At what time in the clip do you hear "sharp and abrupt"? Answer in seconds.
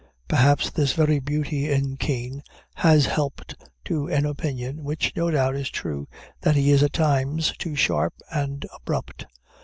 7.75-9.27